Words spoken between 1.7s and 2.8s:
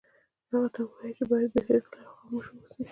غلي او خاموشه واوسي